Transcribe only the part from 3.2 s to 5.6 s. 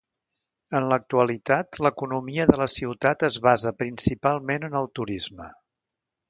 es basa principalment en el turisme.